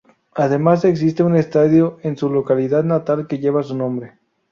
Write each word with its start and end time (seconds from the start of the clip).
Además 0.33 0.83
existe 0.83 1.21
un 1.21 1.35
estadio 1.35 1.99
en 2.01 2.17
su 2.17 2.27
localidad 2.27 2.83
natal 2.83 3.27
que 3.27 3.37
lleva 3.37 3.61
su 3.61 3.77
nombre. 3.77 4.13